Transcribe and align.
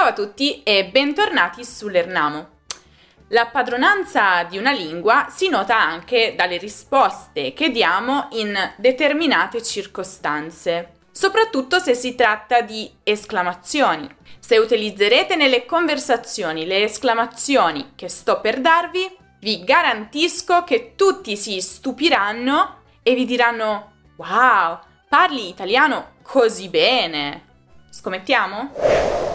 Ciao 0.00 0.08
a 0.08 0.14
tutti 0.14 0.62
e 0.62 0.86
bentornati 0.86 1.62
sull'Ernamo. 1.62 2.48
La 3.28 3.48
padronanza 3.48 4.44
di 4.44 4.56
una 4.56 4.72
lingua 4.72 5.26
si 5.28 5.50
nota 5.50 5.78
anche 5.78 6.32
dalle 6.34 6.56
risposte 6.56 7.52
che 7.52 7.68
diamo 7.68 8.28
in 8.30 8.56
determinate 8.76 9.62
circostanze, 9.62 10.92
soprattutto 11.12 11.78
se 11.80 11.92
si 11.92 12.14
tratta 12.14 12.62
di 12.62 12.90
esclamazioni. 13.02 14.08
Se 14.38 14.56
utilizzerete 14.56 15.36
nelle 15.36 15.66
conversazioni 15.66 16.64
le 16.64 16.84
esclamazioni 16.84 17.92
che 17.94 18.08
sto 18.08 18.40
per 18.40 18.62
darvi, 18.62 19.06
vi 19.40 19.64
garantisco 19.64 20.64
che 20.64 20.94
tutti 20.96 21.36
si 21.36 21.60
stupiranno 21.60 22.84
e 23.02 23.14
vi 23.14 23.26
diranno 23.26 23.92
Wow, 24.16 24.78
parli 25.10 25.50
italiano 25.50 26.12
così 26.22 26.70
bene! 26.70 27.48
Scommettiamo? 27.90 29.29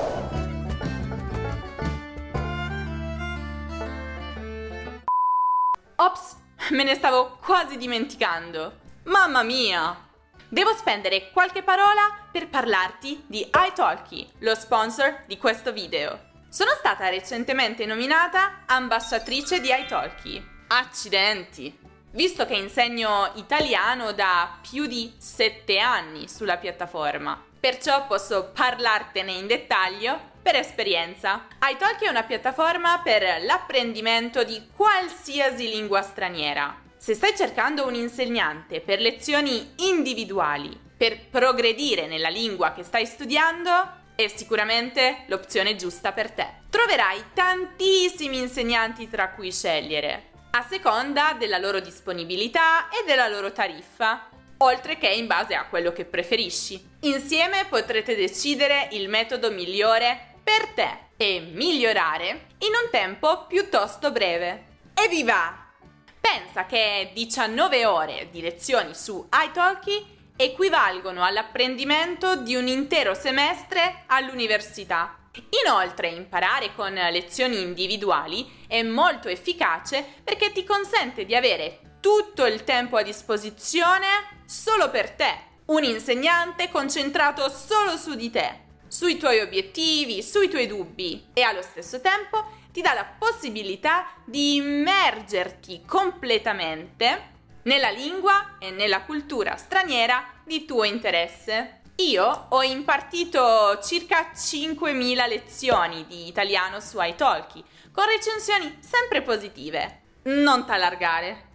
Ops, 6.05 6.35
me 6.69 6.83
ne 6.83 6.93
stavo 6.93 7.39
quasi 7.43 7.77
dimenticando. 7.77 8.73
Mamma 9.05 9.41
mia! 9.41 10.07
Devo 10.47 10.71
spendere 10.75 11.31
qualche 11.31 11.63
parola 11.63 12.27
per 12.31 12.47
parlarti 12.47 13.23
di 13.25 13.49
iTalki, 13.51 14.29
lo 14.39 14.53
sponsor 14.53 15.23
di 15.25 15.39
questo 15.39 15.73
video. 15.73 16.33
Sono 16.47 16.73
stata 16.77 17.09
recentemente 17.09 17.87
nominata 17.87 18.65
ambasciatrice 18.67 19.59
di 19.59 19.69
iTalki. 19.71 20.47
Accidenti! 20.67 21.75
Visto 22.11 22.45
che 22.45 22.53
insegno 22.53 23.31
italiano 23.33 24.11
da 24.11 24.59
più 24.61 24.85
di 24.85 25.11
7 25.17 25.79
anni 25.79 26.29
sulla 26.29 26.57
piattaforma, 26.57 27.43
perciò 27.59 28.05
posso 28.05 28.51
parlartene 28.53 29.31
in 29.31 29.47
dettaglio 29.47 30.33
per 30.45 30.57
esperienza. 30.57 31.47
iTalki 31.59 32.05
è 32.05 32.09
una 32.09 32.21
piattaforma 32.21 33.01
per 33.03 33.41
l'apprendimento 33.41 34.43
di 34.43 34.69
qualsiasi 34.75 35.67
lingua 35.67 36.03
straniera. 36.03 36.83
Se 36.95 37.15
stai 37.15 37.35
cercando 37.35 37.87
un 37.87 37.95
insegnante 37.95 38.79
per 38.79 38.99
lezioni 38.99 39.73
individuali, 39.77 40.79
per 40.95 41.29
progredire 41.31 42.05
nella 42.05 42.29
lingua 42.29 42.73
che 42.73 42.83
stai 42.83 43.07
studiando, 43.07 43.71
è 44.13 44.27
sicuramente 44.27 45.23
l'opzione 45.29 45.75
giusta 45.75 46.11
per 46.11 46.29
te. 46.29 46.47
Troverai 46.69 47.23
tantissimi 47.33 48.37
insegnanti 48.37 49.09
tra 49.09 49.29
cui 49.29 49.51
scegliere, 49.51 50.25
a 50.51 50.61
seconda 50.61 51.35
della 51.39 51.57
loro 51.57 51.79
disponibilità 51.79 52.89
e 52.89 53.03
della 53.07 53.27
loro 53.27 53.51
tariffa, 53.51 54.29
oltre 54.57 54.99
che 54.99 55.07
in 55.07 55.25
base 55.25 55.55
a 55.55 55.65
quello 55.65 55.91
che 55.91 56.05
preferisci. 56.05 56.97
Insieme 57.01 57.65
potrete 57.67 58.15
decidere 58.15 58.89
il 58.91 59.09
metodo 59.09 59.49
migliore 59.49 60.33
per 60.45 60.67
te 60.75 60.97
e 61.17 61.39
migliorare 61.39 62.45
in 62.59 62.69
un 62.69 62.91
tempo 62.91 63.47
piuttosto 63.47 64.11
breve. 64.11 64.73
Evviva! 64.93 65.73
Pensa 66.21 66.67
che 66.67 67.09
19 67.15 67.85
ore 67.87 68.29
di 68.31 68.41
lezioni 68.41 68.93
su 68.93 69.27
iTalki 69.33 70.33
equivalgono 70.37 71.23
all'apprendimento 71.23 72.35
di 72.35 72.55
un 72.55 72.67
intero 72.67 73.15
semestre 73.15 74.03
all'università. 74.05 75.17
Inoltre, 75.65 76.09
imparare 76.09 76.75
con 76.75 76.93
lezioni 76.93 77.61
individuali 77.61 78.65
è 78.67 78.83
molto 78.83 79.29
efficace 79.29 80.05
perché 80.23 80.51
ti 80.51 80.63
consente 80.63 81.25
di 81.25 81.35
avere 81.35 81.97
tutto 81.99 82.45
il 82.45 82.63
tempo 82.63 82.97
a 82.97 83.01
disposizione 83.01 84.43
solo 84.45 84.91
per 84.91 85.09
te. 85.09 85.53
Un 85.65 85.83
insegnante 85.83 86.69
concentrato 86.69 87.49
solo 87.49 87.97
su 87.97 88.13
di 88.13 88.29
te 88.29 88.64
sui 88.95 89.17
tuoi 89.17 89.41
obiettivi, 89.41 90.23
sui 90.23 90.47
tuoi 90.47 90.67
dubbi 90.67 91.27
e 91.33 91.41
allo 91.41 91.61
stesso 91.61 91.99
tempo 91.99 92.45
ti 92.71 92.79
dà 92.79 92.93
la 92.93 93.03
possibilità 93.03 94.07
di 94.23 94.55
immergerti 94.55 95.83
completamente 95.85 97.33
nella 97.63 97.89
lingua 97.89 98.55
e 98.57 98.71
nella 98.71 99.01
cultura 99.01 99.57
straniera 99.57 100.23
di 100.45 100.63
tuo 100.63 100.85
interesse. 100.85 101.81
Io 101.97 102.45
ho 102.47 102.63
impartito 102.63 103.81
circa 103.83 104.31
5.000 104.33 105.27
lezioni 105.27 106.05
di 106.07 106.27
italiano 106.27 106.79
su 106.79 106.97
iTalki, 107.01 107.61
con 107.91 108.05
recensioni 108.05 108.77
sempre 108.79 109.21
positive. 109.23 110.03
Non 110.23 110.65
t'allargare. 110.65 111.47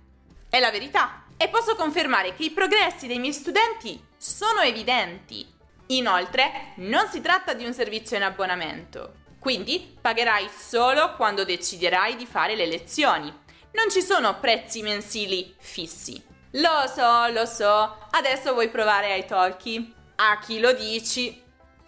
È 0.51 0.59
la 0.59 0.71
verità. 0.71 1.25
E 1.39 1.49
posso 1.49 1.75
confermare 1.75 2.35
che 2.35 2.45
i 2.45 2.51
progressi 2.51 3.07
dei 3.07 3.19
miei 3.19 3.33
studenti 3.33 3.99
sono 4.19 4.61
evidenti. 4.61 5.60
Inoltre, 5.91 6.73
non 6.77 7.09
si 7.09 7.21
tratta 7.21 7.53
di 7.53 7.65
un 7.65 7.73
servizio 7.73 8.17
in 8.17 8.23
abbonamento, 8.23 9.15
quindi 9.41 9.97
pagherai 10.01 10.49
solo 10.49 11.15
quando 11.17 11.45
deciderai 11.45 12.15
di 12.15 12.27
fare 12.27 12.55
le 12.55 12.67
lezioni. 12.67 13.27
Non 13.73 13.91
ci 13.91 14.01
sono 14.01 14.39
prezzi 14.39 14.83
mensili 14.83 15.53
fissi. 15.59 16.23
Lo 16.53 16.87
so, 16.87 17.27
lo 17.33 17.45
so, 17.45 18.07
adesso 18.11 18.53
vuoi 18.53 18.69
provare 18.69 19.17
iTalki? 19.19 19.95
A 20.17 20.39
chi 20.39 20.61
lo 20.61 20.73
dici? 20.73 21.43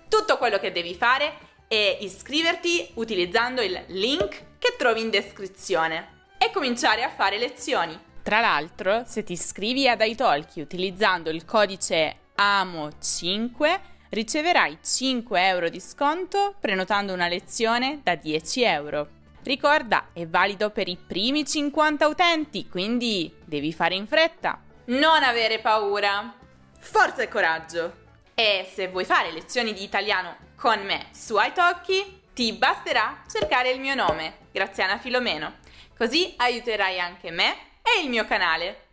Tutto 0.09 0.37
quello 0.37 0.59
che 0.59 0.73
devi 0.73 0.95
fare 0.95 1.51
è 1.69 1.99
iscriverti 2.01 2.93
utilizzando 2.95 3.63
il 3.63 3.85
link 3.89 4.59
che 4.59 4.75
trovi 4.77 5.01
in 5.01 5.11
descrizione 5.11 6.27
e 6.39 6.51
cominciare 6.51 7.05
a 7.05 7.11
fare 7.11 7.39
lezioni. 7.39 7.99
Tra 8.23 8.41
l'altro, 8.41 9.05
se 9.07 9.23
ti 9.23 9.33
iscrivi 9.33 9.89
ad 9.89 10.01
iTalki 10.01 10.61
utilizzando 10.61 11.31
il 11.31 11.45
codice 11.45 12.17
AMO5 12.43 13.81
riceverai 14.09 14.79
5 14.83 15.47
euro 15.47 15.69
di 15.69 15.79
sconto 15.79 16.57
prenotando 16.59 17.13
una 17.13 17.29
lezione 17.29 18.01
da 18.03 18.17
10 18.17 18.63
euro. 18.65 19.09
Ricorda, 19.45 20.09
è 20.13 20.27
valido 20.27 20.71
per 20.71 20.89
i 20.89 20.97
primi 20.97 21.47
50 21.47 22.07
utenti, 22.07 22.69
quindi 22.69 23.33
devi 23.45 23.73
fare 23.73 23.95
in 23.95 24.09
fretta. 24.09 24.61
Non 24.87 25.23
avere 25.23 25.61
paura. 25.61 26.35
Forza 26.79 27.23
e 27.23 27.29
coraggio. 27.29 28.01
E 28.35 28.69
se 28.73 28.89
vuoi 28.89 29.05
fare 29.05 29.31
lezioni 29.31 29.73
di 29.73 29.85
italiano 29.85 30.37
con 30.57 30.81
me 30.85 31.07
su 31.13 31.37
iTalki, 31.39 32.23
ti 32.35 32.53
basterà 32.55 33.23
cercare 33.31 33.71
il 33.71 33.81
mio 33.81 33.95
nome, 33.95 34.49
Graziana 34.51 34.99
Filomeno. 34.99 35.59
Così 35.97 36.35
aiuterai 36.37 36.99
anche 36.99 37.31
me 37.31 37.55
e 37.83 38.03
il 38.03 38.09
mio 38.09 38.25
canale. 38.25 38.87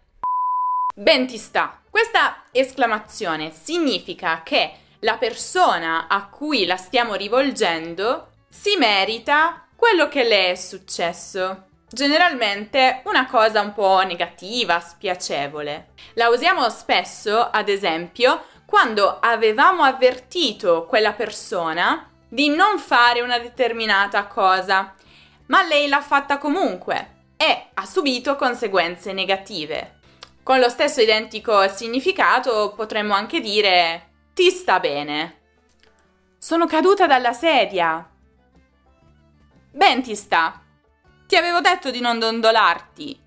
Ben 0.96 1.26
ti 1.26 1.38
sta. 1.38 1.81
Questa 1.90 2.39
esclamazione 2.52 3.52
significa 3.52 4.42
che 4.44 4.72
la 5.00 5.18
persona 5.18 6.08
a 6.08 6.28
cui 6.28 6.66
la 6.66 6.78
stiamo 6.78 7.16
rivolgendo 7.16 8.32
si 8.50 8.76
merita 8.78 9.68
quello 9.76 10.10
che 10.10 10.24
le 10.24 10.52
è 10.52 10.56
successo. 10.56 11.68
Generalmente 11.90 13.02
una 13.06 13.26
cosa 13.26 13.62
un 13.62 13.74
po' 13.74 14.02
negativa, 14.02 14.80
spiacevole. 14.80 15.94
La 16.14 16.30
usiamo 16.30 16.70
spesso, 16.70 17.50
ad 17.50 17.70
esempio, 17.70 18.44
quando 18.66 19.20
avevamo 19.20 19.84
avvertito 19.84 20.86
quella 20.86 21.14
persona 21.14 22.12
di 22.28 22.50
non 22.50 22.78
fare 22.78 23.22
una 23.22 23.40
determinata 23.40 24.28
cosa, 24.28 24.94
ma 25.48 25.64
lei 25.64 25.88
l'ha 25.88 26.02
fatta 26.02 26.38
comunque 26.38 27.18
e 27.38 27.70
ha 27.74 27.86
subito 27.86 28.36
conseguenze 28.36 29.14
negative. 29.14 29.99
Con 30.44 30.60
lo 30.60 30.70
stesso 30.70 31.02
identico 31.02 31.68
significato 31.68 32.74
potremmo 32.76 33.14
anche 33.14 33.40
dire 33.40 34.10
ti 34.34 34.50
sta 34.50 34.80
bene. 34.80 35.38
Sono 36.38 36.66
caduta 36.66 37.06
dalla 37.06 37.34
sedia. 37.34 38.08
Ben 39.72 40.02
ti 40.02 40.16
sta. 40.16 40.62
Ti 41.28 41.36
avevo 41.36 41.60
detto 41.60 41.92
di 41.92 42.00
non 42.00 42.18
dondolarti. 42.18 43.20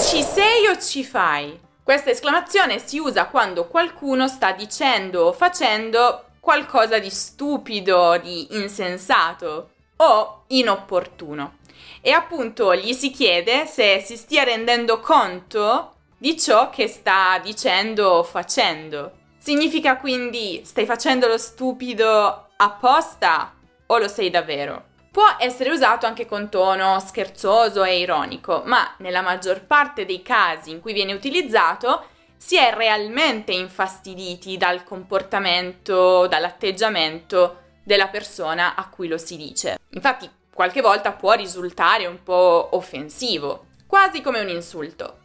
Ci 0.00 0.22
sei 0.22 0.68
o 0.68 0.78
ci 0.78 1.04
fai? 1.04 1.60
Questa 1.82 2.10
esclamazione 2.10 2.78
si 2.78 2.98
usa 2.98 3.26
quando 3.26 3.66
qualcuno 3.66 4.26
sta 4.28 4.52
dicendo 4.52 5.26
o 5.26 5.32
facendo 5.32 6.26
qualcosa 6.40 6.98
di 6.98 7.10
stupido, 7.10 8.16
di 8.18 8.54
insensato 8.56 9.70
o 9.96 10.44
inopportuno. 10.48 11.58
E 12.00 12.12
appunto 12.12 12.74
gli 12.74 12.92
si 12.92 13.10
chiede 13.10 13.66
se 13.66 14.00
si 14.00 14.16
stia 14.16 14.44
rendendo 14.44 15.00
conto 15.00 15.95
di 16.18 16.38
ciò 16.38 16.70
che 16.70 16.88
sta 16.88 17.38
dicendo 17.42 18.08
o 18.08 18.22
facendo. 18.22 19.12
Significa 19.38 19.96
quindi 19.98 20.62
stai 20.64 20.86
facendo 20.86 21.26
lo 21.26 21.38
stupido 21.38 22.48
apposta 22.56 23.54
o 23.86 23.98
lo 23.98 24.08
sei 24.08 24.30
davvero? 24.30 24.94
Può 25.10 25.36
essere 25.38 25.70
usato 25.70 26.04
anche 26.04 26.26
con 26.26 26.50
tono 26.50 27.00
scherzoso 27.00 27.84
e 27.84 28.00
ironico, 28.00 28.62
ma 28.66 28.94
nella 28.98 29.22
maggior 29.22 29.64
parte 29.64 30.04
dei 30.04 30.20
casi 30.20 30.70
in 30.70 30.80
cui 30.80 30.92
viene 30.92 31.14
utilizzato 31.14 32.06
si 32.36 32.56
è 32.56 32.72
realmente 32.74 33.52
infastiditi 33.52 34.56
dal 34.56 34.84
comportamento, 34.84 36.26
dall'atteggiamento 36.26 37.62
della 37.82 38.08
persona 38.08 38.74
a 38.74 38.88
cui 38.88 39.08
lo 39.08 39.16
si 39.16 39.36
dice. 39.36 39.78
Infatti, 39.90 40.28
qualche 40.52 40.80
volta 40.80 41.12
può 41.12 41.32
risultare 41.32 42.06
un 42.06 42.22
po' 42.22 42.70
offensivo, 42.72 43.66
quasi 43.86 44.20
come 44.20 44.40
un 44.40 44.48
insulto. 44.48 45.18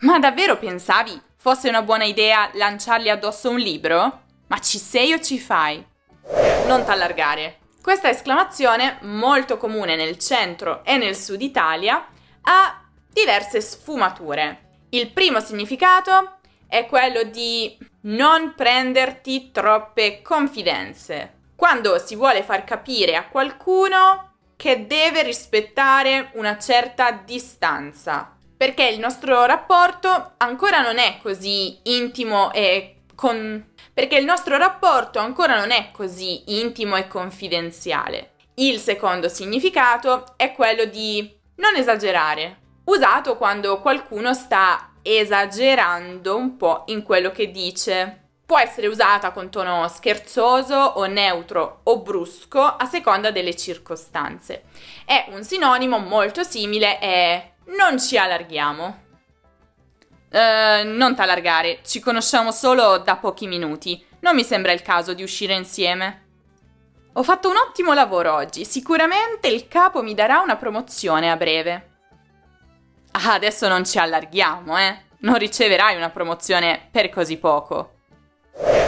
Ma 0.00 0.18
davvero 0.18 0.58
pensavi 0.58 1.18
fosse 1.36 1.70
una 1.70 1.80
buona 1.80 2.04
idea 2.04 2.50
lanciargli 2.52 3.08
addosso 3.08 3.48
un 3.48 3.56
libro? 3.56 4.24
Ma 4.48 4.58
ci 4.60 4.76
sei 4.78 5.14
o 5.14 5.20
ci 5.20 5.38
fai? 5.38 5.82
Non 6.66 6.84
t'allargare. 6.84 7.60
Questa 7.80 8.10
esclamazione, 8.10 8.98
molto 9.02 9.56
comune 9.56 9.96
nel 9.96 10.18
centro 10.18 10.84
e 10.84 10.98
nel 10.98 11.16
sud 11.16 11.40
Italia, 11.40 12.06
ha 12.42 12.84
diverse 13.10 13.62
sfumature. 13.62 14.84
Il 14.90 15.12
primo 15.12 15.40
significato 15.40 16.40
è 16.68 16.84
quello 16.86 17.22
di 17.22 17.78
non 18.02 18.52
prenderti 18.54 19.50
troppe 19.50 20.20
confidenze. 20.20 21.38
Quando 21.56 21.98
si 21.98 22.16
vuole 22.16 22.42
far 22.42 22.64
capire 22.64 23.16
a 23.16 23.28
qualcuno 23.28 24.34
che 24.56 24.86
deve 24.86 25.22
rispettare 25.22 26.32
una 26.34 26.58
certa 26.58 27.12
distanza, 27.12 28.35
perché 28.56 28.86
il 28.86 28.98
nostro 28.98 29.44
rapporto 29.44 30.32
ancora 30.38 30.80
non 30.80 30.98
è 30.98 31.18
così 31.22 31.78
intimo 31.84 32.52
e 32.52 33.02
con 33.14 33.74
perché 33.92 34.18
il 34.18 34.26
nostro 34.26 34.58
rapporto 34.58 35.18
ancora 35.18 35.58
non 35.58 35.70
è 35.70 35.90
così 35.90 36.58
intimo 36.58 36.96
e 36.96 37.08
confidenziale. 37.08 38.32
Il 38.56 38.78
secondo 38.78 39.30
significato 39.30 40.34
è 40.36 40.52
quello 40.52 40.84
di 40.84 41.34
non 41.56 41.76
esagerare, 41.76 42.58
usato 42.84 43.38
quando 43.38 43.80
qualcuno 43.80 44.34
sta 44.34 44.92
esagerando 45.00 46.36
un 46.36 46.58
po' 46.58 46.82
in 46.88 47.02
quello 47.02 47.30
che 47.30 47.50
dice. 47.50 48.24
Può 48.44 48.58
essere 48.58 48.86
usata 48.86 49.30
con 49.32 49.50
tono 49.50 49.88
scherzoso 49.88 50.76
o 50.76 51.06
neutro 51.06 51.80
o 51.84 52.00
brusco 52.00 52.60
a 52.60 52.84
seconda 52.84 53.30
delle 53.30 53.56
circostanze. 53.56 54.64
È 55.06 55.26
un 55.30 55.42
sinonimo 55.42 55.98
molto 55.98 56.42
simile 56.42 57.00
e 57.00 57.52
non 57.66 57.98
ci 57.98 58.16
allarghiamo. 58.16 59.04
Uh, 60.30 60.84
non 60.84 61.14
t'allargare, 61.14 61.80
ci 61.84 62.00
conosciamo 62.00 62.52
solo 62.52 62.98
da 62.98 63.16
pochi 63.16 63.46
minuti. 63.46 64.04
Non 64.20 64.34
mi 64.34 64.44
sembra 64.44 64.72
il 64.72 64.82
caso 64.82 65.14
di 65.14 65.22
uscire 65.22 65.54
insieme. 65.54 66.24
Ho 67.14 67.22
fatto 67.22 67.48
un 67.48 67.56
ottimo 67.56 67.94
lavoro 67.94 68.34
oggi, 68.34 68.64
sicuramente 68.64 69.48
il 69.48 69.68
capo 69.68 70.02
mi 70.02 70.12
darà 70.12 70.40
una 70.40 70.56
promozione 70.56 71.30
a 71.30 71.36
breve. 71.36 71.90
Ah, 73.12 73.32
adesso 73.32 73.68
non 73.68 73.86
ci 73.86 73.98
allarghiamo, 73.98 74.76
eh? 74.76 75.04
Non 75.20 75.38
riceverai 75.38 75.96
una 75.96 76.10
promozione 76.10 76.88
per 76.90 77.08
così 77.08 77.38
poco. 77.38 77.94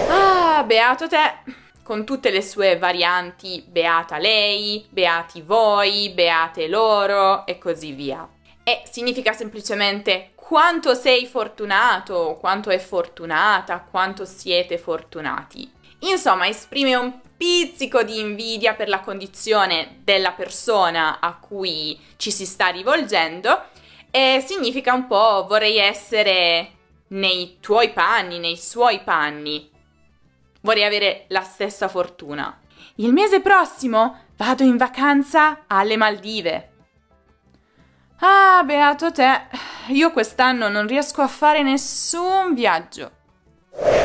Ah, 0.09 0.63
beato 0.65 1.09
te! 1.09 1.57
Con 1.83 2.05
tutte 2.05 2.29
le 2.31 2.43
sue 2.43 2.77
varianti, 2.77 3.65
beata 3.67 4.19
lei, 4.19 4.87
beati 4.91 5.41
voi, 5.41 6.11
beate 6.11 6.69
loro 6.69 7.47
e 7.47 7.57
così 7.57 7.93
via. 7.93 8.29
E 8.69 8.83
significa 8.85 9.33
semplicemente 9.33 10.33
quanto 10.35 10.93
sei 10.93 11.25
fortunato, 11.25 12.37
quanto 12.39 12.69
è 12.69 12.79
fortunata, 12.79 13.81
quanto 13.81 14.27
siete 14.27 14.77
fortunati. 14.77 15.73
Insomma, 16.01 16.49
esprime 16.49 16.95
un 16.95 17.19
pizzico 17.35 18.03
di 18.03 18.21
invidia 18.21 18.75
per 18.75 18.91
la 18.91 19.01
condizione 19.01 20.01
della 20.05 20.33
persona 20.33 21.19
a 21.19 21.39
cui 21.39 21.99
ci 22.19 22.31
si 22.31 22.45
sta 22.45 22.69
rivolgendo 22.69 23.69
e 24.11 24.45
significa 24.47 24.93
un 24.93 25.07
po' 25.07 25.47
vorrei 25.49 25.79
essere 25.79 26.73
nei 27.09 27.57
tuoi 27.61 27.91
panni, 27.95 28.39
nei 28.39 28.59
suoi 28.59 29.01
panni. 29.01 29.71
Vorrei 30.61 30.85
avere 30.85 31.25
la 31.29 31.43
stessa 31.43 31.89
fortuna. 31.89 32.61
Il 32.97 33.15
mese 33.15 33.41
prossimo 33.41 34.27
vado 34.37 34.63
in 34.63 34.77
vacanza 34.77 35.65
alle 35.67 35.97
Maldive. 35.97 36.73
Ah, 38.21 38.65
beato 38.65 39.13
te, 39.13 39.43
io 39.89 40.11
quest'anno 40.11 40.69
non 40.69 40.89
riesco 40.89 41.23
a 41.23 41.29
fare 41.29 41.63
nessun 41.63 42.53
viaggio. 42.53 43.13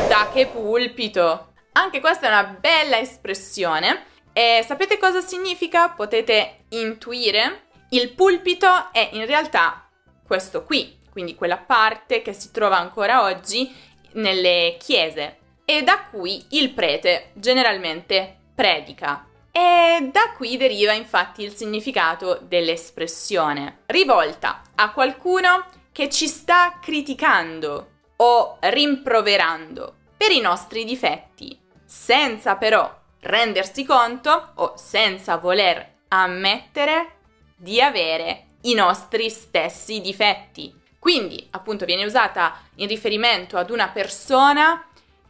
Da 0.08 0.30
che 0.32 0.46
pulpito! 0.46 1.54
Anche 1.72 1.98
questa 1.98 2.26
è 2.26 2.28
una 2.28 2.56
bella 2.60 2.96
espressione. 2.98 4.04
E 4.32 4.62
sapete 4.64 4.98
cosa 4.98 5.20
significa? 5.20 5.88
Potete 5.88 6.66
intuire? 6.68 7.66
Il 7.90 8.12
pulpito 8.12 8.92
è 8.92 9.08
in 9.14 9.26
realtà 9.26 9.88
questo 10.24 10.62
qui, 10.62 10.96
quindi 11.10 11.34
quella 11.34 11.58
parte 11.58 12.22
che 12.22 12.32
si 12.32 12.52
trova 12.52 12.78
ancora 12.78 13.24
oggi 13.24 13.74
nelle 14.12 14.76
chiese 14.78 15.38
e 15.64 15.82
da 15.82 16.04
cui 16.08 16.46
il 16.50 16.70
prete 16.70 17.32
generalmente 17.34 18.36
predica. 18.54 19.26
E 19.56 20.08
da 20.10 20.32
qui 20.36 20.56
deriva 20.56 20.94
infatti 20.94 21.44
il 21.44 21.54
significato 21.54 22.40
dell'espressione, 22.42 23.82
rivolta 23.86 24.62
a 24.74 24.90
qualcuno 24.90 25.66
che 25.92 26.10
ci 26.10 26.26
sta 26.26 26.80
criticando 26.82 27.90
o 28.16 28.56
rimproverando 28.58 29.94
per 30.16 30.32
i 30.32 30.40
nostri 30.40 30.84
difetti, 30.84 31.56
senza 31.84 32.56
però 32.56 32.92
rendersi 33.20 33.84
conto 33.84 34.54
o 34.56 34.72
senza 34.76 35.36
voler 35.36 35.98
ammettere 36.08 37.18
di 37.54 37.80
avere 37.80 38.46
i 38.62 38.74
nostri 38.74 39.30
stessi 39.30 40.00
difetti. 40.00 40.74
Quindi, 40.98 41.46
appunto, 41.52 41.84
viene 41.84 42.04
usata 42.04 42.60
in 42.76 42.88
riferimento 42.88 43.56
ad 43.56 43.70
una 43.70 43.86
persona 43.90 44.84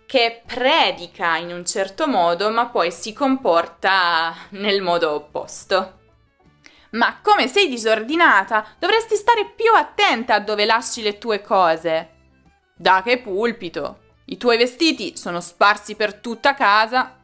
che 0.07 0.43
predica 0.45 1.37
in 1.37 1.53
un 1.53 1.65
certo 1.65 2.07
modo 2.07 2.51
ma 2.51 2.67
poi 2.67 2.91
si 2.91 3.13
comporta 3.13 4.35
nel 4.51 4.83
modo 4.83 5.13
opposto. 5.13 6.01
Ma 6.91 7.19
come 7.21 7.49
sei 7.49 7.69
disordinata, 7.69 8.65
dovresti 8.79 9.17
stare 9.17 9.53
più 9.55 9.73
attenta 9.75 10.35
a 10.35 10.41
dove 10.41 10.65
lasci 10.65 11.03
le 11.03 11.19
tue 11.19 11.41
cose. 11.41 12.11
Da 12.77 13.03
che 13.03 13.19
pulpito! 13.19 13.99
I 14.27 14.37
tuoi 14.37 14.57
vestiti 14.57 15.17
sono 15.17 15.41
sparsi 15.41 15.97
per 15.97 16.15
tutta 16.15 16.55
casa. 16.55 17.19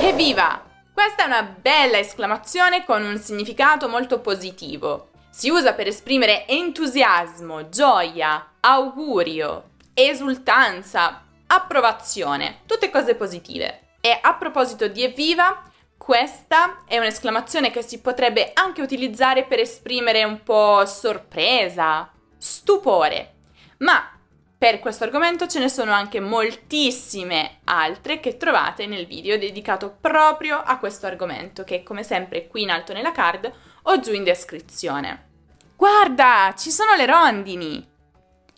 Evviva! 0.00 0.62
Questa 0.92 1.24
è 1.24 1.26
una 1.26 1.42
bella 1.42 1.98
esclamazione 1.98 2.84
con 2.84 3.04
un 3.04 3.18
significato 3.18 3.88
molto 3.88 4.20
positivo. 4.20 5.10
Si 5.30 5.48
usa 5.48 5.74
per 5.74 5.88
esprimere 5.88 6.46
entusiasmo, 6.46 7.68
gioia, 7.68 8.52
augurio, 8.60 9.70
esultanza, 9.94 11.23
approvazione, 11.54 12.60
tutte 12.66 12.90
cose 12.90 13.14
positive. 13.14 13.96
E 14.00 14.18
a 14.20 14.34
proposito 14.34 14.88
di 14.88 15.02
evviva, 15.02 15.62
questa 15.96 16.84
è 16.86 16.98
un'esclamazione 16.98 17.70
che 17.70 17.82
si 17.82 18.00
potrebbe 18.00 18.50
anche 18.52 18.82
utilizzare 18.82 19.44
per 19.44 19.58
esprimere 19.58 20.24
un 20.24 20.42
po' 20.42 20.84
sorpresa, 20.84 22.10
stupore. 22.36 23.34
Ma 23.78 24.10
per 24.56 24.78
questo 24.78 25.04
argomento 25.04 25.46
ce 25.46 25.58
ne 25.58 25.68
sono 25.68 25.92
anche 25.92 26.20
moltissime 26.20 27.60
altre 27.64 28.20
che 28.20 28.36
trovate 28.36 28.86
nel 28.86 29.06
video 29.06 29.38
dedicato 29.38 29.96
proprio 30.00 30.58
a 30.58 30.78
questo 30.78 31.06
argomento, 31.06 31.64
che 31.64 31.82
come 31.82 32.02
sempre 32.02 32.46
qui 32.46 32.62
in 32.62 32.70
alto 32.70 32.92
nella 32.92 33.12
card 33.12 33.52
o 33.82 34.00
giù 34.00 34.12
in 34.12 34.24
descrizione. 34.24 35.28
Guarda, 35.76 36.54
ci 36.56 36.70
sono 36.70 36.94
le 36.94 37.06
rondini! 37.06 37.86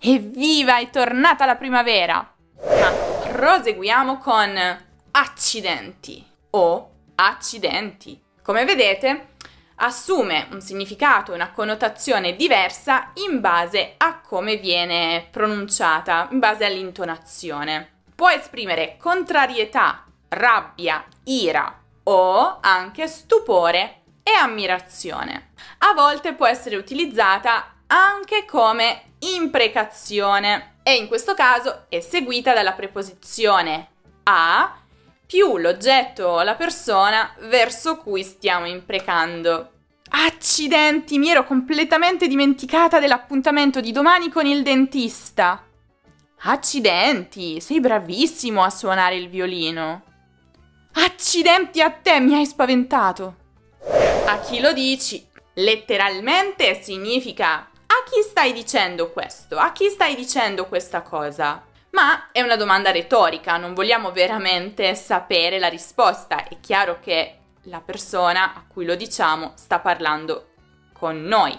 Evviva, 0.00 0.78
è 0.78 0.90
tornata 0.90 1.46
la 1.46 1.56
primavera! 1.56 2.35
Proseguiamo 3.36 4.16
con 4.16 4.58
accidenti 5.10 6.26
o 6.52 6.90
accidenti. 7.16 8.18
Come 8.42 8.64
vedete, 8.64 9.34
assume 9.74 10.46
un 10.52 10.62
significato 10.62 11.34
una 11.34 11.50
connotazione 11.50 12.34
diversa 12.34 13.10
in 13.28 13.42
base 13.42 13.92
a 13.98 14.20
come 14.20 14.56
viene 14.56 15.28
pronunciata, 15.30 16.28
in 16.30 16.38
base 16.38 16.64
all'intonazione. 16.64 18.04
Può 18.14 18.30
esprimere 18.30 18.96
contrarietà, 18.98 20.06
rabbia, 20.28 21.04
ira 21.24 21.78
o 22.04 22.56
anche 22.62 23.06
stupore 23.06 24.00
e 24.22 24.30
ammirazione. 24.30 25.50
A 25.80 25.92
volte 25.92 26.32
può 26.32 26.46
essere 26.46 26.76
utilizzata 26.76 27.75
anche 27.88 28.44
come 28.44 29.12
imprecazione 29.34 30.78
e 30.82 30.96
in 30.96 31.08
questo 31.08 31.34
caso 31.34 31.86
è 31.88 32.00
seguita 32.00 32.52
dalla 32.52 32.72
preposizione 32.72 33.88
a 34.24 34.78
più 35.26 35.56
l'oggetto 35.56 36.24
o 36.26 36.42
la 36.42 36.54
persona 36.54 37.34
verso 37.40 37.96
cui 37.96 38.22
stiamo 38.22 38.66
imprecando. 38.66 39.72
Accidenti, 40.08 41.18
mi 41.18 41.30
ero 41.30 41.44
completamente 41.44 42.28
dimenticata 42.28 43.00
dell'appuntamento 43.00 43.80
di 43.80 43.90
domani 43.90 44.30
con 44.30 44.46
il 44.46 44.62
dentista. 44.62 45.64
Accidenti, 46.42 47.60
sei 47.60 47.80
bravissimo 47.80 48.62
a 48.62 48.70
suonare 48.70 49.16
il 49.16 49.28
violino. 49.28 50.04
Accidenti 50.92 51.82
a 51.82 51.90
te, 51.90 52.20
mi 52.20 52.34
hai 52.34 52.46
spaventato. 52.46 53.36
A 54.26 54.38
chi 54.40 54.60
lo 54.60 54.72
dici? 54.72 55.26
Letteralmente 55.54 56.80
significa 56.82 57.68
chi 58.08 58.22
stai 58.22 58.52
dicendo 58.52 59.10
questo? 59.10 59.58
A 59.58 59.72
chi 59.72 59.88
stai 59.90 60.14
dicendo 60.14 60.66
questa 60.66 61.02
cosa? 61.02 61.64
Ma 61.90 62.30
è 62.30 62.40
una 62.40 62.54
domanda 62.54 62.92
retorica, 62.92 63.56
non 63.56 63.74
vogliamo 63.74 64.12
veramente 64.12 64.94
sapere 64.94 65.58
la 65.58 65.66
risposta. 65.66 66.46
È 66.46 66.60
chiaro 66.60 67.00
che 67.00 67.38
la 67.62 67.80
persona 67.80 68.54
a 68.54 68.64
cui 68.66 68.84
lo 68.84 68.94
diciamo 68.94 69.54
sta 69.56 69.80
parlando 69.80 70.50
con 70.92 71.22
noi. 71.22 71.58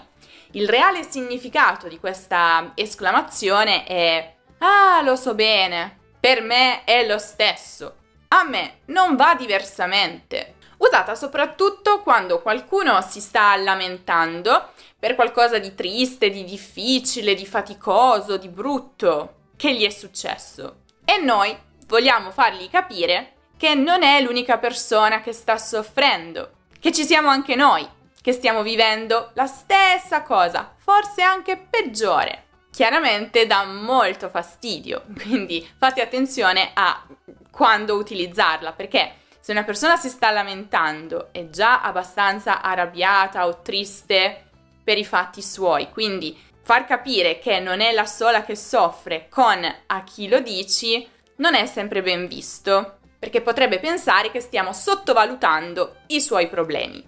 Il 0.52 0.68
reale 0.68 1.02
significato 1.02 1.86
di 1.86 1.98
questa 1.98 2.72
esclamazione 2.74 3.84
è 3.84 4.36
Ah, 4.60 5.02
lo 5.02 5.16
so 5.16 5.34
bene, 5.34 5.98
per 6.18 6.40
me 6.40 6.84
è 6.84 7.06
lo 7.06 7.18
stesso. 7.18 7.96
A 8.28 8.44
me 8.44 8.80
non 8.86 9.16
va 9.16 9.34
diversamente. 9.34 10.54
Usata 10.78 11.14
soprattutto 11.14 12.02
quando 12.02 12.40
qualcuno 12.40 13.00
si 13.02 13.20
sta 13.20 13.56
lamentando 13.56 14.72
per 14.98 15.14
qualcosa 15.14 15.58
di 15.58 15.74
triste, 15.74 16.30
di 16.30 16.44
difficile, 16.44 17.34
di 17.34 17.46
faticoso, 17.46 18.36
di 18.36 18.48
brutto 18.48 19.34
che 19.56 19.74
gli 19.74 19.84
è 19.84 19.90
successo. 19.90 20.82
E 21.04 21.18
noi 21.18 21.56
vogliamo 21.86 22.30
fargli 22.30 22.68
capire 22.68 23.34
che 23.56 23.74
non 23.74 24.02
è 24.02 24.20
l'unica 24.20 24.58
persona 24.58 25.20
che 25.20 25.32
sta 25.32 25.58
soffrendo, 25.58 26.52
che 26.80 26.92
ci 26.92 27.04
siamo 27.04 27.28
anche 27.28 27.56
noi, 27.56 27.86
che 28.20 28.32
stiamo 28.32 28.62
vivendo 28.62 29.30
la 29.34 29.46
stessa 29.46 30.22
cosa, 30.22 30.74
forse 30.76 31.22
anche 31.22 31.56
peggiore. 31.56 32.44
Chiaramente 32.70 33.46
dà 33.46 33.64
molto 33.64 34.28
fastidio, 34.28 35.04
quindi 35.20 35.68
fate 35.76 36.00
attenzione 36.00 36.70
a 36.74 37.04
quando 37.50 37.96
utilizzarla, 37.96 38.72
perché 38.72 39.14
se 39.48 39.54
una 39.54 39.64
persona 39.64 39.96
si 39.96 40.10
sta 40.10 40.30
lamentando 40.30 41.30
è 41.32 41.48
già 41.48 41.80
abbastanza 41.80 42.60
arrabbiata 42.60 43.46
o 43.46 43.62
triste 43.62 44.50
per 44.84 44.98
i 44.98 45.06
fatti 45.06 45.40
suoi, 45.40 45.88
quindi 45.88 46.38
far 46.62 46.84
capire 46.84 47.38
che 47.38 47.58
non 47.58 47.80
è 47.80 47.92
la 47.92 48.04
sola 48.04 48.42
che 48.42 48.54
soffre 48.54 49.26
con 49.30 49.64
a 49.86 50.04
chi 50.04 50.28
lo 50.28 50.40
dici 50.40 51.08
non 51.36 51.54
è 51.54 51.64
sempre 51.64 52.02
ben 52.02 52.26
visto, 52.26 52.98
perché 53.18 53.40
potrebbe 53.40 53.78
pensare 53.78 54.30
che 54.30 54.40
stiamo 54.40 54.74
sottovalutando 54.74 55.94
i 56.08 56.20
suoi 56.20 56.48
problemi. 56.48 57.02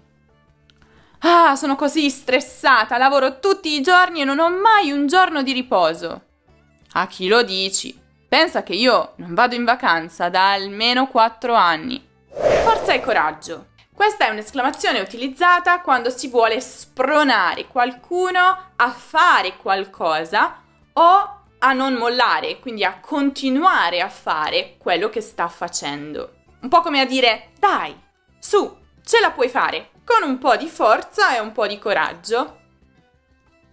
Ah, 1.19 1.55
sono 1.55 1.75
così 1.75 2.09
stressata, 2.09 2.97
lavoro 2.97 3.39
tutti 3.39 3.75
i 3.75 3.81
giorni 3.81 4.21
e 4.21 4.25
non 4.25 4.39
ho 4.39 4.49
mai 4.49 4.91
un 4.91 5.05
giorno 5.05 5.43
di 5.43 5.51
riposo. 5.51 6.21
A 6.93 7.05
chi 7.05 7.27
lo 7.27 7.43
dici? 7.43 7.95
Pensa 8.27 8.63
che 8.63 8.73
io 8.73 9.13
non 9.17 9.35
vado 9.35 9.53
in 9.53 9.63
vacanza 9.63 10.29
da 10.29 10.53
almeno 10.53 11.05
4 11.05 11.53
anni. 11.53 12.09
Forza 12.63 12.93
e 12.93 13.01
coraggio. 13.01 13.69
Questa 13.91 14.27
è 14.27 14.29
un'esclamazione 14.29 14.99
utilizzata 14.99 15.81
quando 15.81 16.11
si 16.11 16.27
vuole 16.27 16.61
spronare 16.61 17.65
qualcuno 17.67 18.71
a 18.75 18.89
fare 18.91 19.57
qualcosa 19.57 20.61
o 20.93 21.39
a 21.57 21.73
non 21.73 21.95
mollare, 21.95 22.59
quindi 22.59 22.83
a 22.83 22.99
continuare 22.99 23.99
a 23.99 24.09
fare 24.09 24.75
quello 24.77 25.09
che 25.09 25.21
sta 25.21 25.47
facendo. 25.47 26.35
Un 26.61 26.69
po' 26.69 26.81
come 26.81 27.01
a 27.01 27.05
dire, 27.05 27.49
dai, 27.59 27.99
su, 28.39 28.77
ce 29.03 29.19
la 29.19 29.31
puoi 29.31 29.49
fare, 29.49 29.89
con 30.05 30.27
un 30.27 30.37
po' 30.37 30.55
di 30.55 30.67
forza 30.67 31.35
e 31.35 31.39
un 31.39 31.51
po' 31.51 31.65
di 31.65 31.79
coraggio. 31.79 32.59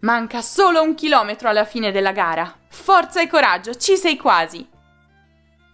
Manca 0.00 0.40
solo 0.40 0.80
un 0.80 0.94
chilometro 0.94 1.50
alla 1.50 1.64
fine 1.64 1.90
della 1.90 2.12
gara. 2.12 2.56
Forza 2.68 3.20
e 3.20 3.28
coraggio, 3.28 3.74
ci 3.74 3.96
sei 3.96 4.16
quasi. 4.16 4.66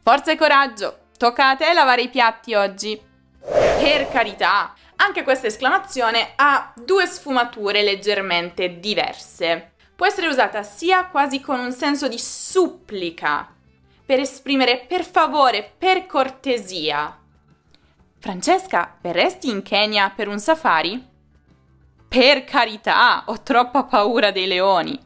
Forza 0.02 0.32
e 0.32 0.36
coraggio, 0.36 1.03
tocca 1.16 1.50
a 1.50 1.56
te 1.56 1.72
lavare 1.72 2.02
i 2.02 2.08
piatti 2.08 2.54
oggi. 2.54 3.00
Per 3.40 4.08
carità, 4.10 4.74
anche 4.96 5.22
questa 5.22 5.48
esclamazione 5.48 6.32
ha 6.36 6.72
due 6.76 7.06
sfumature 7.06 7.82
leggermente 7.82 8.78
diverse 8.78 9.72
può 9.94 10.06
essere 10.06 10.26
usata 10.26 10.62
sia 10.62 11.06
quasi 11.06 11.40
con 11.40 11.58
un 11.58 11.72
senso 11.72 12.08
di 12.08 12.18
supplica, 12.18 13.48
per 14.04 14.18
esprimere 14.18 14.84
per 14.86 15.04
favore, 15.04 15.72
per 15.76 16.06
cortesia. 16.06 17.18
Francesca, 18.18 18.96
verresti 19.00 19.48
in 19.48 19.62
Kenya 19.62 20.10
per 20.10 20.28
un 20.28 20.38
safari? 20.38 21.12
Per 22.08 22.44
carità, 22.44 23.24
ho 23.26 23.42
troppa 23.42 23.84
paura 23.84 24.30
dei 24.30 24.46
leoni. 24.46 24.98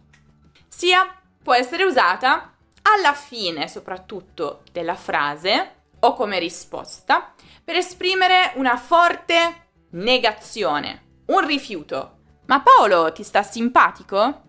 Sia 0.68 1.14
può 1.42 1.54
essere 1.54 1.84
usata 1.84 2.54
alla 2.82 3.12
fine 3.12 3.68
soprattutto 3.68 4.62
della 4.72 4.94
frase 4.94 5.77
o 6.00 6.14
come 6.14 6.38
risposta 6.38 7.34
per 7.64 7.76
esprimere 7.76 8.52
una 8.54 8.76
forte 8.76 9.68
negazione, 9.90 11.22
un 11.26 11.46
rifiuto. 11.46 12.16
Ma 12.46 12.60
Paolo 12.60 13.12
ti 13.12 13.22
sta 13.22 13.42
simpatico? 13.42 14.42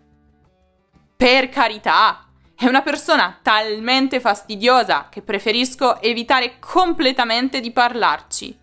Per 1.17 1.49
carità, 1.49 2.29
è 2.55 2.65
una 2.65 2.81
persona 2.81 3.39
talmente 3.41 4.19
fastidiosa 4.19 5.07
che 5.09 5.21
preferisco 5.21 6.01
evitare 6.01 6.59
completamente 6.59 7.59
di 7.59 7.71
parlarci. 7.71 8.59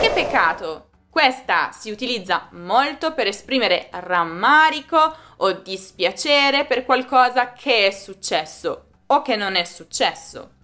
Che 0.00 0.10
peccato! 0.14 0.90
Questa 1.10 1.70
si 1.72 1.90
utilizza 1.90 2.48
molto 2.52 3.12
per 3.12 3.26
esprimere 3.26 3.88
rammarico 3.90 5.16
o 5.38 5.52
dispiacere 5.52 6.64
per 6.64 6.84
qualcosa 6.84 7.52
che 7.52 7.86
è 7.86 7.90
successo 7.90 8.88
o 9.06 9.22
che 9.22 9.34
non 9.34 9.56
è 9.56 9.64
successo. 9.64 10.57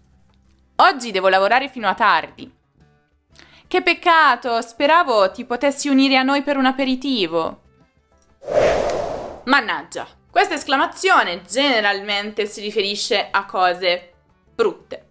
Oggi 0.76 1.12
devo 1.12 1.28
lavorare 1.28 1.68
fino 1.68 1.88
a 1.88 1.94
tardi. 1.94 2.52
Che 3.68 3.82
peccato, 3.82 4.60
speravo 4.60 5.30
ti 5.30 5.44
potessi 5.44 5.88
unire 5.88 6.16
a 6.16 6.24
noi 6.24 6.42
per 6.42 6.56
un 6.56 6.66
aperitivo. 6.66 7.60
Mannaggia, 9.44 10.04
questa 10.28 10.54
esclamazione 10.54 11.42
generalmente 11.42 12.46
si 12.46 12.60
riferisce 12.60 13.28
a 13.30 13.44
cose 13.44 14.14
brutte, 14.52 15.10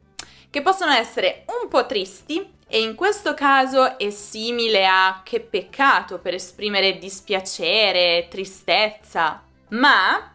che 0.49 0.61
possono 0.61 0.91
essere 0.91 1.45
un 1.61 1.69
po' 1.69 1.85
tristi 1.85 2.55
e 2.67 2.81
in 2.81 2.95
questo 2.95 3.33
caso 3.33 3.97
è 3.97 4.09
simile 4.09 4.85
a 4.85 5.21
che 5.23 5.39
peccato 5.39 6.19
per 6.19 6.33
esprimere 6.33 6.97
dispiacere, 6.97 8.27
tristezza, 8.29 9.41
ma 9.69 10.32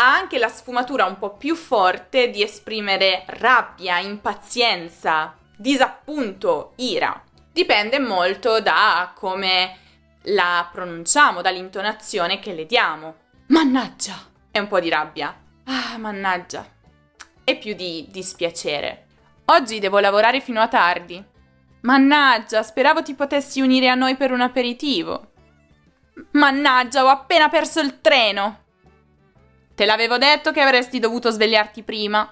ha 0.00 0.14
anche 0.14 0.38
la 0.38 0.48
sfumatura 0.48 1.04
un 1.04 1.18
po' 1.18 1.36
più 1.36 1.54
forte 1.54 2.30
di 2.30 2.42
esprimere 2.42 3.24
rabbia, 3.26 3.98
impazienza, 3.98 5.36
disappunto, 5.54 6.72
ira. 6.76 7.22
Dipende 7.52 7.98
molto 7.98 8.60
da 8.60 9.12
come 9.14 9.76
la 10.22 10.66
pronunciamo, 10.72 11.42
dall'intonazione 11.42 12.38
che 12.38 12.54
le 12.54 12.64
diamo. 12.64 13.14
Mannaggia! 13.48 14.28
e 14.50 14.58
un 14.58 14.68
po' 14.68 14.80
di 14.80 14.88
rabbia. 14.88 15.34
Ah, 15.64 15.98
mannaggia. 15.98 16.66
E 17.44 17.56
più 17.56 17.74
di 17.74 18.06
dispiacere. 18.10 19.06
Oggi 19.46 19.78
devo 19.78 19.98
lavorare 19.98 20.40
fino 20.40 20.60
a 20.60 20.68
tardi. 20.68 21.22
Mannaggia, 21.82 22.62
speravo 22.62 23.02
ti 23.02 23.14
potessi 23.14 23.60
unire 23.60 23.88
a 23.88 23.94
noi 23.94 24.16
per 24.16 24.32
un 24.32 24.40
aperitivo. 24.40 25.32
Mannaggia, 26.32 27.04
ho 27.04 27.08
appena 27.08 27.48
perso 27.48 27.80
il 27.80 28.00
treno. 28.00 28.64
Te 29.80 29.86
l'avevo 29.86 30.18
detto 30.18 30.52
che 30.52 30.60
avresti 30.60 30.98
dovuto 30.98 31.30
svegliarti 31.30 31.82
prima. 31.82 32.30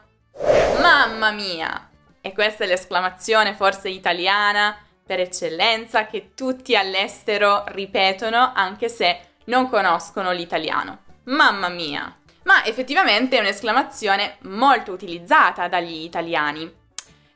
Mamma 0.83 1.31
mia! 1.31 1.89
E 2.21 2.35
questa 2.35 2.65
è 2.65 2.67
l'esclamazione 2.67 3.55
forse 3.55 3.89
italiana 3.89 4.77
per 5.03 5.21
eccellenza 5.21 6.05
che 6.05 6.33
tutti 6.35 6.77
all'estero 6.77 7.65
ripetono 7.69 8.53
anche 8.55 8.91
se 8.91 9.21
non 9.45 9.71
conoscono 9.71 10.31
l'italiano. 10.31 11.05
Mamma 11.25 11.71
mia! 11.71 12.15
Ma 12.43 12.67
effettivamente 12.67 13.39
è 13.39 13.41
un'esclamazione 13.41 14.37
molto 14.41 14.93
utilizzata 14.93 15.69
dagli 15.69 16.03
italiani, 16.03 16.71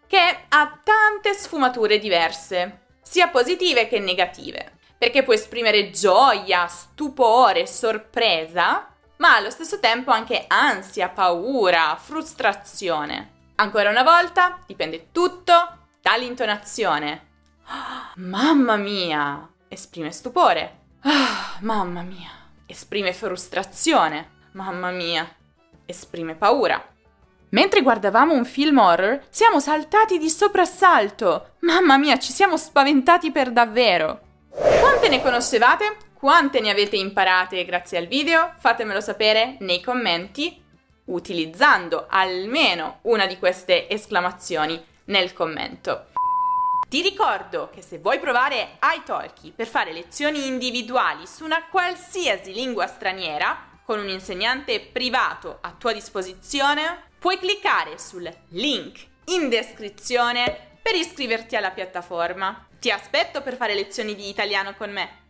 che 0.07 0.40
ha 0.47 0.78
tante 0.85 1.33
sfumature 1.33 1.99
diverse, 1.99 2.81
sia 3.00 3.28
positive 3.28 3.88
che 3.88 3.99
negative, 3.99 4.73
perché 4.99 5.23
può 5.23 5.33
esprimere 5.33 5.88
gioia, 5.88 6.66
stupore, 6.66 7.66
sorpresa, 7.66 8.91
ma 9.23 9.37
allo 9.37 9.50
stesso 9.50 9.79
tempo 9.79 10.11
anche 10.11 10.47
ansia, 10.49 11.09
paura, 11.09 11.97
frustrazione. 11.97 13.52
Ancora 13.55 13.88
una 13.88 14.02
volta, 14.02 14.59
dipende 14.67 15.12
tutto 15.12 15.55
dall'intonazione. 16.02 17.29
Oh, 17.69 18.12
mamma 18.21 18.75
mia! 18.75 19.49
Esprime 19.69 20.11
stupore. 20.11 20.79
Oh, 21.05 21.61
mamma 21.62 22.02
mia! 22.02 22.41
esprime 22.73 23.12
frustrazione, 23.12 24.31
mamma 24.52 24.91
mia, 24.91 25.29
esprime 25.87 26.35
paura. 26.35 26.83
Mentre 27.50 27.83
guardavamo 27.83 28.33
un 28.33 28.47
film 28.47 28.79
horror, 28.79 29.26
siamo 29.29 29.61
saltati 29.61 30.17
di 30.17 30.31
soprassalto. 30.31 31.50
Mamma 31.61 31.99
mia, 31.99 32.19
ci 32.19 32.33
siamo 32.33 32.57
spaventati 32.57 33.31
per 33.31 33.52
davvero. 33.52 34.21
Quante 34.49 35.09
ne 35.09 35.23
conoscevate? 35.23 35.97
Quante 36.23 36.61
ne 36.61 36.71
avete 36.71 36.95
imparate 36.95 37.64
grazie 37.64 37.99
al 37.99 38.07
video? 38.07 38.52
Fatemelo 38.57 39.00
sapere 39.00 39.57
nei 39.59 39.83
commenti 39.83 40.62
utilizzando 41.07 42.07
almeno 42.09 43.00
una 43.02 43.26
di 43.26 43.37
queste 43.38 43.88
esclamazioni 43.88 44.81
nel 45.07 45.33
commento. 45.33 46.11
Ti 46.88 47.02
ricordo 47.02 47.71
che 47.75 47.83
se 47.83 47.99
vuoi 47.99 48.21
provare 48.21 48.79
iTalki 48.99 49.50
per 49.50 49.67
fare 49.67 49.93
lezioni 49.93 50.47
individuali 50.47 51.26
su 51.26 51.43
una 51.45 51.67
qualsiasi 51.69 52.52
lingua 52.52 52.87
straniera 52.87 53.81
con 53.85 53.99
un 53.99 54.09
insegnante 54.09 54.79
privato 54.79 55.59
a 55.61 55.75
tua 55.76 55.93
disposizione, 55.93 57.02
puoi 57.19 57.37
cliccare 57.37 57.99
sul 57.99 58.33
link 58.50 59.05
in 59.25 59.49
descrizione 59.49 60.76
per 60.81 60.95
iscriverti 60.95 61.57
alla 61.57 61.73
piattaforma. 61.73 62.69
Ti 62.79 62.93
aspetto 62.93 63.43
per 63.43 63.57
fare 63.57 63.75
lezioni 63.75 64.14
di 64.14 64.29
italiano 64.29 64.75
con 64.76 64.93
me. 64.93 65.22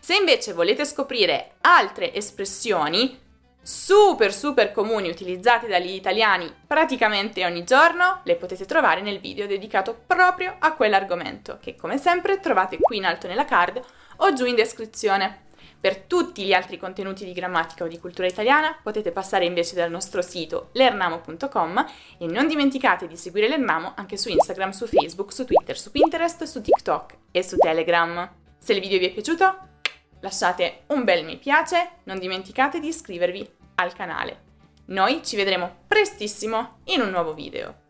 Se 0.00 0.14
invece 0.14 0.52
volete 0.52 0.84
scoprire 0.84 1.52
altre 1.60 2.12
espressioni 2.14 3.20
super 3.64 4.34
super 4.34 4.72
comuni 4.72 5.08
utilizzati 5.08 5.68
dagli 5.68 5.92
italiani 5.92 6.52
praticamente 6.66 7.44
ogni 7.44 7.62
giorno, 7.62 8.20
le 8.24 8.34
potete 8.34 8.66
trovare 8.66 9.00
nel 9.00 9.20
video 9.20 9.46
dedicato 9.46 9.96
proprio 10.06 10.56
a 10.58 10.74
quell'argomento, 10.74 11.58
che 11.60 11.76
come 11.76 11.96
sempre 11.96 12.40
trovate 12.40 12.78
qui 12.78 12.96
in 12.96 13.04
alto 13.04 13.28
nella 13.28 13.44
card 13.44 13.80
o 14.16 14.32
giù 14.32 14.46
in 14.46 14.56
descrizione. 14.56 15.50
Per 15.80 15.96
tutti 15.98 16.44
gli 16.44 16.52
altri 16.52 16.76
contenuti 16.76 17.24
di 17.24 17.32
grammatica 17.32 17.84
o 17.84 17.88
di 17.88 17.98
cultura 17.98 18.28
italiana 18.28 18.76
potete 18.80 19.10
passare 19.10 19.44
invece 19.44 19.74
dal 19.74 19.90
nostro 19.90 20.22
sito 20.22 20.68
lernamo.com 20.72 21.86
e 22.18 22.26
non 22.26 22.46
dimenticate 22.46 23.08
di 23.08 23.16
seguire 23.16 23.48
Lernamo 23.48 23.92
anche 23.96 24.16
su 24.16 24.28
Instagram, 24.28 24.70
su 24.70 24.86
Facebook, 24.86 25.32
su 25.32 25.44
Twitter, 25.44 25.76
su 25.76 25.90
Pinterest, 25.90 26.44
su 26.44 26.60
TikTok 26.60 27.16
e 27.32 27.42
su 27.42 27.56
Telegram. 27.56 28.30
Se 28.58 28.72
il 28.72 28.80
video 28.80 29.00
vi 29.00 29.06
è 29.06 29.10
piaciuto, 29.10 29.70
lasciate 30.22 30.84
un 30.88 31.04
bel 31.04 31.24
mi 31.24 31.36
piace, 31.36 31.90
non 32.04 32.18
dimenticate 32.18 32.80
di 32.80 32.88
iscrivervi 32.88 33.48
al 33.76 33.92
canale. 33.92 34.50
Noi 34.86 35.22
ci 35.22 35.36
vedremo 35.36 35.84
prestissimo 35.86 36.78
in 36.84 37.00
un 37.00 37.10
nuovo 37.10 37.34
video. 37.34 37.81